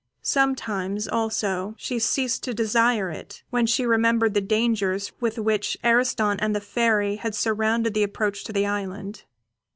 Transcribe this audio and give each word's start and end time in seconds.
Sometimes, 0.23 1.07
also, 1.07 1.75
she 1.77 1.99
ceased 1.99 2.41
to 2.45 2.55
desire 2.55 3.11
it, 3.11 3.43
when 3.51 3.67
she 3.67 3.85
remembered 3.85 4.33
the 4.33 4.41
dangers 4.41 5.11
with 5.19 5.37
which 5.37 5.77
Ariston 5.83 6.39
and 6.39 6.55
the 6.55 6.59
Fairy 6.59 7.17
had 7.17 7.35
surrounded 7.35 7.93
the 7.93 8.01
approach 8.01 8.43
to 8.45 8.51
the 8.51 8.65
island. 8.65 9.25